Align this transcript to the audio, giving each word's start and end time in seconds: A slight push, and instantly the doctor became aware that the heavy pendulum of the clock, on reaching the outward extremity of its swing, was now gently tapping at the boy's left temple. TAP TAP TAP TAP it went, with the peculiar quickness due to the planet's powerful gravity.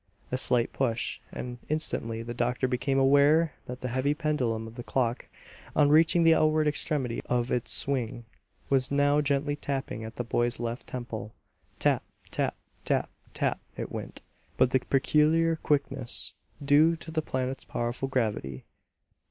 A 0.31 0.35
slight 0.37 0.73
push, 0.73 1.19
and 1.31 1.59
instantly 1.69 2.23
the 2.23 2.33
doctor 2.33 2.67
became 2.67 2.97
aware 2.97 3.53
that 3.67 3.81
the 3.81 3.89
heavy 3.89 4.15
pendulum 4.15 4.65
of 4.65 4.73
the 4.73 4.81
clock, 4.81 5.27
on 5.75 5.89
reaching 5.89 6.23
the 6.23 6.33
outward 6.33 6.65
extremity 6.67 7.21
of 7.25 7.51
its 7.51 7.71
swing, 7.71 8.25
was 8.67 8.89
now 8.89 9.21
gently 9.21 9.55
tapping 9.55 10.03
at 10.03 10.15
the 10.15 10.23
boy's 10.23 10.59
left 10.59 10.87
temple. 10.87 11.35
TAP 11.77 12.01
TAP 12.31 12.55
TAP 12.83 13.11
TAP 13.35 13.59
it 13.77 13.91
went, 13.91 14.23
with 14.57 14.71
the 14.71 14.79
peculiar 14.79 15.55
quickness 15.57 16.33
due 16.65 16.95
to 16.95 17.11
the 17.11 17.21
planet's 17.21 17.63
powerful 17.63 18.07
gravity. 18.07 18.63